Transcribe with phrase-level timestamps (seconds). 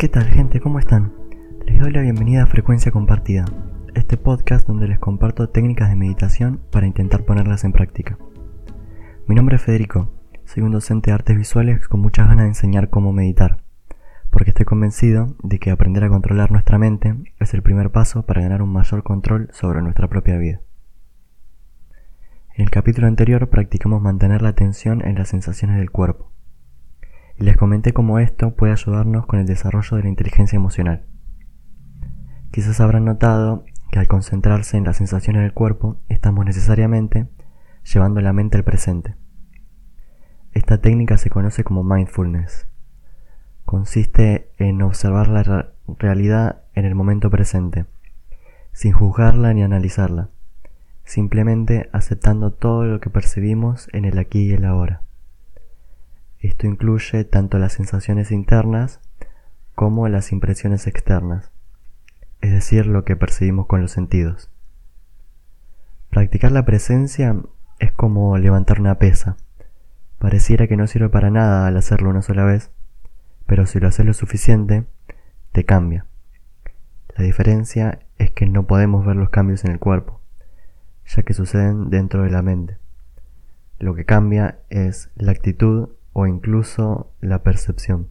[0.00, 0.60] ¿Qué tal gente?
[0.60, 1.12] ¿Cómo están?
[1.66, 3.44] Les doy la bienvenida a Frecuencia Compartida,
[3.94, 8.16] este podcast donde les comparto técnicas de meditación para intentar ponerlas en práctica.
[9.26, 10.10] Mi nombre es Federico,
[10.46, 13.62] soy un docente de artes visuales con muchas ganas de enseñar cómo meditar,
[14.30, 18.40] porque estoy convencido de que aprender a controlar nuestra mente es el primer paso para
[18.40, 20.62] ganar un mayor control sobre nuestra propia vida.
[22.54, 26.30] En el capítulo anterior practicamos mantener la atención en las sensaciones del cuerpo
[27.44, 31.06] les comenté cómo esto puede ayudarnos con el desarrollo de la inteligencia emocional.
[32.50, 37.28] Quizás habrán notado que al concentrarse en las sensaciones del cuerpo estamos necesariamente
[37.82, 39.16] llevando la mente al presente.
[40.52, 42.68] Esta técnica se conoce como mindfulness.
[43.64, 47.86] Consiste en observar la realidad en el momento presente,
[48.72, 50.28] sin juzgarla ni analizarla,
[51.04, 55.02] simplemente aceptando todo lo que percibimos en el aquí y el ahora.
[56.40, 59.00] Esto incluye tanto las sensaciones internas
[59.74, 61.50] como las impresiones externas,
[62.40, 64.50] es decir, lo que percibimos con los sentidos.
[66.08, 67.36] Practicar la presencia
[67.78, 69.36] es como levantar una pesa.
[70.18, 72.70] Pareciera que no sirve para nada al hacerlo una sola vez,
[73.46, 74.86] pero si lo haces lo suficiente,
[75.52, 76.06] te cambia.
[77.16, 80.20] La diferencia es que no podemos ver los cambios en el cuerpo,
[81.06, 82.78] ya que suceden dentro de la mente.
[83.78, 88.08] Lo que cambia es la actitud o incluso la percepción.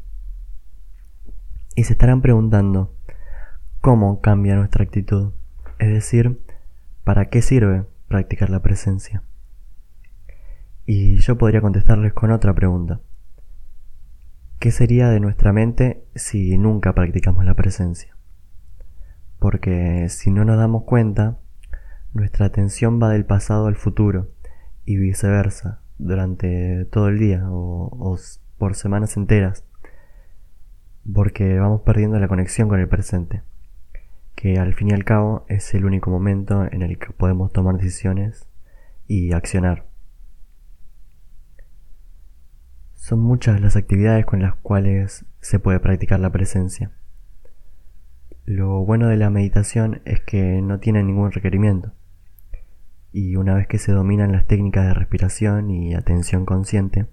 [1.75, 2.95] Y se estarán preguntando,
[3.81, 5.31] ¿cómo cambia nuestra actitud?
[5.78, 6.42] Es decir,
[7.03, 9.23] ¿para qué sirve practicar la presencia?
[10.86, 13.00] Y yo podría contestarles con otra pregunta.
[14.59, 18.17] ¿Qué sería de nuestra mente si nunca practicamos la presencia?
[19.39, 21.38] Porque si no nos damos cuenta,
[22.14, 24.31] nuestra atención va del pasado al futuro
[24.83, 28.17] y viceversa, durante todo el día o,
[28.58, 29.64] por semanas enteras
[31.14, 33.42] porque vamos perdiendo la conexión con el presente,
[34.36, 37.76] que al fin y al cabo es el único momento en el que podemos tomar
[37.76, 38.48] decisiones
[39.08, 39.86] y accionar.
[42.93, 46.92] Son muchas las actividades con las cuales se puede practicar la presencia.
[48.45, 51.93] Lo bueno de la meditación es que no tiene ningún requerimiento
[53.11, 57.08] y una vez que se dominan las técnicas de respiración y atención consciente,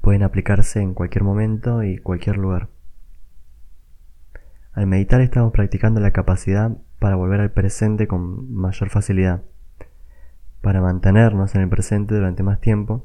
[0.00, 2.68] pueden aplicarse en cualquier momento y cualquier lugar.
[4.72, 9.42] Al meditar estamos practicando la capacidad para volver al presente con mayor facilidad,
[10.62, 13.04] para mantenernos en el presente durante más tiempo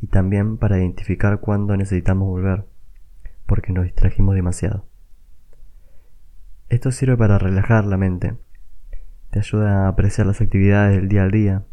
[0.00, 2.64] y también para identificar cuándo necesitamos volver,
[3.46, 4.84] porque nos distrajimos demasiado.
[6.68, 8.34] Esto sirve para relajar la mente
[9.30, 11.64] te ayuda a apreciar las actividades del día al día,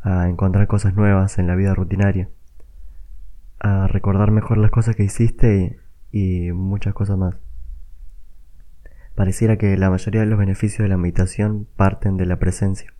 [0.00, 2.28] a encontrar cosas nuevas en la vida rutinaria,
[3.58, 5.78] a recordar mejor las cosas que hiciste
[6.12, 7.36] y, y muchas cosas más.
[9.14, 12.94] Pareciera que la mayoría de los beneficios de la meditación parten de la presencia.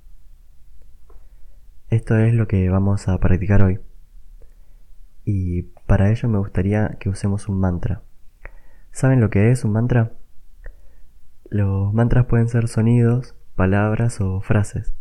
[1.88, 3.80] Esto es lo que vamos a practicar hoy.
[5.24, 8.02] Y para ello me gustaría que usemos un mantra.
[8.92, 10.12] ¿Saben lo que es un mantra?
[11.48, 14.94] Los mantras pueden ser sonidos palabras o frases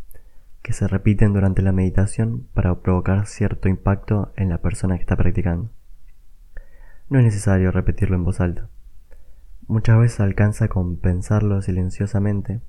[0.62, 5.16] que se repiten durante la meditación para provocar cierto impacto en la persona que está
[5.16, 5.70] practicando.
[7.08, 8.68] No es necesario repetirlo en voz alta.
[9.68, 12.60] Muchas veces alcanza con pensarlo silenciosamente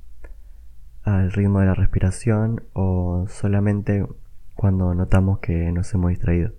[1.03, 4.07] al ritmo de la respiración o solamente
[4.55, 6.53] cuando notamos que nos hemos distraído.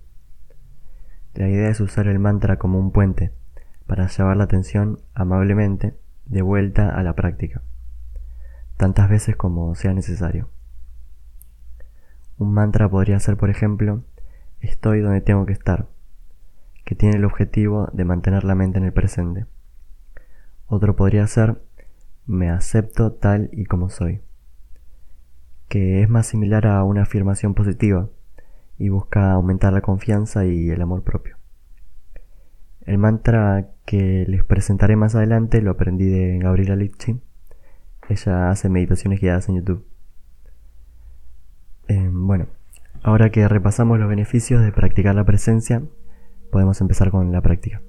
[1.32, 3.32] La idea es usar el mantra como un puente
[3.86, 7.62] para llevar la atención amablemente de vuelta a la práctica
[8.82, 10.48] tantas veces como sea necesario.
[12.36, 14.02] Un mantra podría ser, por ejemplo,
[14.58, 15.86] estoy donde tengo que estar,
[16.84, 19.46] que tiene el objetivo de mantener la mente en el presente.
[20.66, 21.62] Otro podría ser,
[22.26, 24.20] me acepto tal y como soy,
[25.68, 28.08] que es más similar a una afirmación positiva
[28.78, 31.36] y busca aumentar la confianza y el amor propio.
[32.80, 37.20] El mantra que les presentaré más adelante lo aprendí de Gabriela Litchi
[38.12, 39.84] ella hace meditaciones guiadas en YouTube.
[41.88, 42.46] Eh, bueno,
[43.02, 45.82] ahora que repasamos los beneficios de practicar la presencia,
[46.50, 47.82] podemos empezar con la práctica.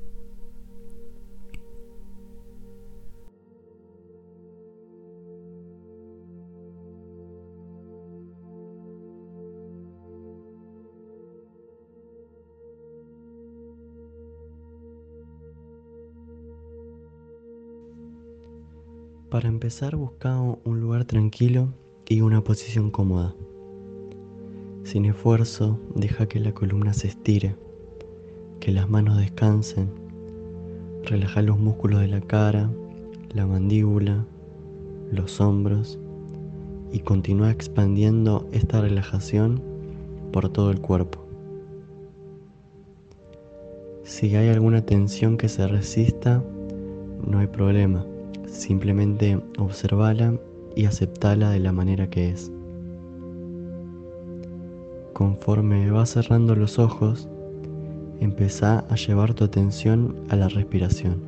[19.33, 21.73] Para empezar busca un lugar tranquilo
[22.07, 23.33] y una posición cómoda.
[24.83, 27.55] Sin esfuerzo, deja que la columna se estire,
[28.59, 29.89] que las manos descansen.
[31.05, 32.69] Relaja los músculos de la cara,
[33.33, 34.23] la mandíbula,
[35.11, 35.97] los hombros
[36.91, 39.63] y continúa expandiendo esta relajación
[40.31, 41.25] por todo el cuerpo.
[44.03, 46.43] Si hay alguna tensión que se resista,
[47.25, 48.05] no hay problema.
[48.53, 50.39] Simplemente observala
[50.75, 52.51] y aceptala de la manera que es.
[55.11, 57.27] Conforme vas cerrando los ojos,
[58.19, 61.19] empezá a llevar tu atención a la respiración.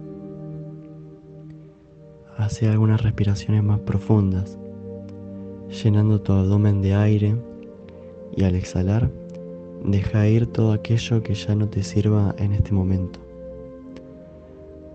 [2.38, 4.60] Hace algunas respiraciones más profundas,
[5.84, 7.36] llenando tu abdomen de aire
[8.38, 9.10] y al exhalar,
[9.84, 13.20] deja ir todo aquello que ya no te sirva en este momento,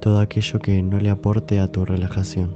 [0.00, 2.54] todo aquello que no le aporte a tu relajación.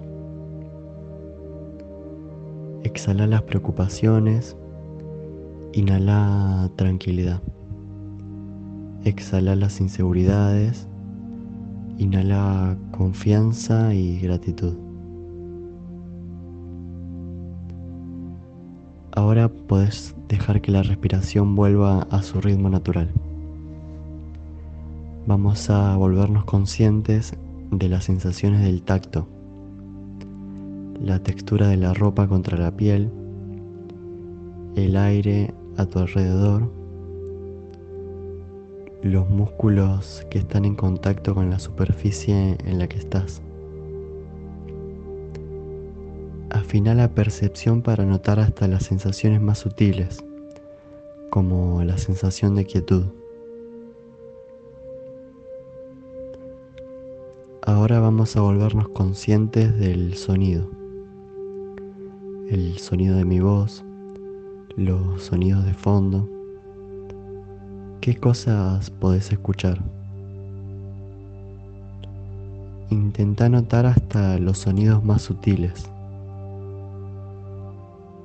[2.83, 4.57] Exhala las preocupaciones,
[5.77, 7.43] Inhala tranquilidad.
[9.05, 10.87] Exhala las inseguridades.
[11.99, 14.75] Inhala confianza y gratitud.
[19.17, 23.11] Ahora puedes dejar que la respiración vuelva a su ritmo natural.
[25.27, 27.33] Vamos a volvernos conscientes
[27.71, 29.27] de las sensaciones del tacto,
[31.01, 33.11] la textura de la ropa contra la piel,
[34.77, 36.71] el aire a tu alrededor,
[39.01, 43.41] los músculos que están en contacto con la superficie en la que estás.
[46.51, 50.23] Afina la percepción para notar hasta las sensaciones más sutiles,
[51.31, 53.07] como la sensación de quietud.
[57.67, 60.71] Ahora vamos a volvernos conscientes del sonido,
[62.51, 63.83] el sonido de mi voz,
[64.77, 66.29] los sonidos de fondo.
[68.03, 69.83] ¿Qué cosas podés escuchar?
[72.91, 75.91] Intenta notar hasta los sonidos más sutiles.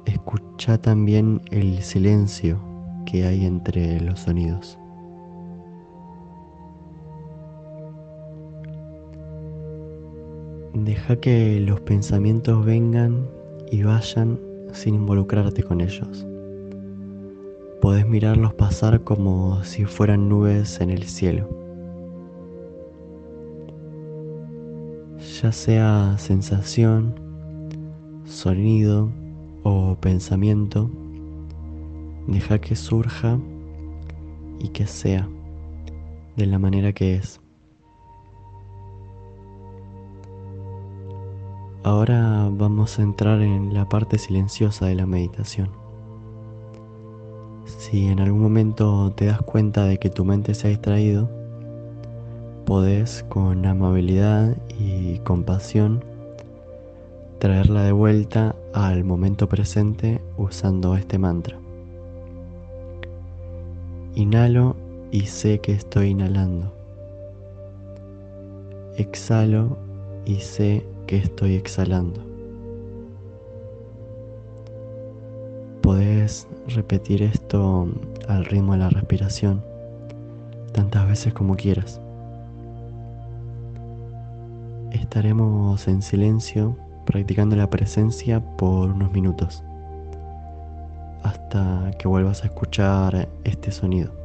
[0.03, 2.59] Escucha también el silencio
[3.05, 4.78] que hay entre los sonidos.
[10.85, 13.27] Deja que los pensamientos vengan
[13.69, 14.39] y vayan
[14.71, 16.25] sin involucrarte con ellos.
[17.81, 21.49] Podés mirarlos pasar como si fueran nubes en el cielo.
[25.41, 27.13] Ya sea sensación,
[28.23, 29.09] sonido
[29.63, 30.89] o pensamiento,
[32.27, 33.37] deja que surja
[34.59, 35.27] y que sea
[36.37, 37.38] de la manera que es.
[41.83, 45.69] Ahora vamos a entrar en la parte silenciosa de la meditación.
[47.65, 51.29] Si en algún momento te das cuenta de que tu mente se ha distraído,
[52.65, 56.03] podés con amabilidad y compasión
[57.39, 61.57] traerla de vuelta al momento presente usando este mantra.
[64.15, 64.75] Inhalo
[65.11, 66.73] y sé que estoy inhalando.
[68.97, 69.77] Exhalo
[70.25, 72.21] y sé que estoy exhalando.
[75.81, 77.87] Podés repetir esto
[78.27, 79.63] al ritmo de la respiración
[80.71, 81.99] tantas veces como quieras.
[84.91, 89.63] Estaremos en silencio practicando la presencia por unos minutos
[91.23, 94.18] hasta que vuelvas a escuchar este sonido.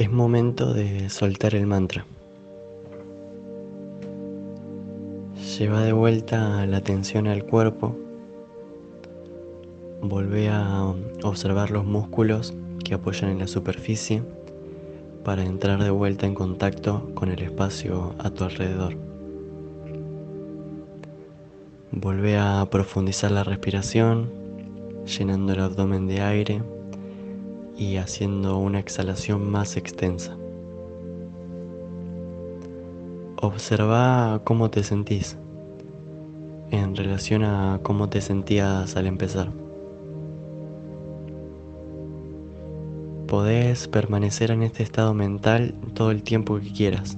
[0.00, 2.06] Es momento de soltar el mantra.
[5.58, 7.94] Lleva de vuelta la atención al cuerpo.
[10.00, 10.86] Volvé a
[11.22, 14.22] observar los músculos que apoyan en la superficie
[15.22, 18.96] para entrar de vuelta en contacto con el espacio a tu alrededor.
[21.92, 24.32] Volvé a profundizar la respiración,
[25.04, 26.62] llenando el abdomen de aire
[27.80, 30.36] y haciendo una exhalación más extensa.
[33.40, 35.38] Observa cómo te sentís
[36.70, 39.50] en relación a cómo te sentías al empezar.
[43.26, 47.16] Podés permanecer en este estado mental todo el tiempo que quieras.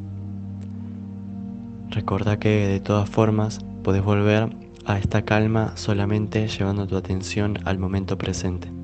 [1.90, 4.54] Recordá que de todas formas podés volver
[4.84, 8.81] a esta calma solamente llevando tu atención al momento presente.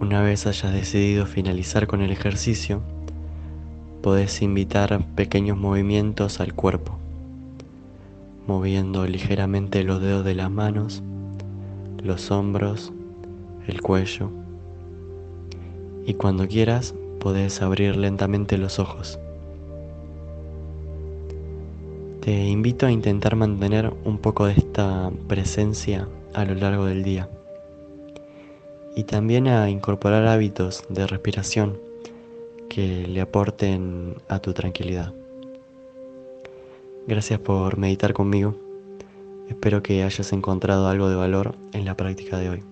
[0.00, 2.80] Una vez hayas decidido finalizar con el ejercicio,
[4.00, 6.96] podés invitar pequeños movimientos al cuerpo,
[8.46, 11.02] moviendo ligeramente los dedos de las manos,
[12.00, 12.92] los hombros,
[13.66, 14.30] el cuello.
[16.06, 19.18] Y cuando quieras, podés abrir lentamente los ojos.
[22.20, 27.28] Te invito a intentar mantener un poco de esta presencia a lo largo del día.
[28.98, 31.78] Y también a incorporar hábitos de respiración
[32.68, 35.14] que le aporten a tu tranquilidad.
[37.06, 38.56] Gracias por meditar conmigo.
[39.48, 42.64] Espero que hayas encontrado algo de valor en la práctica de hoy.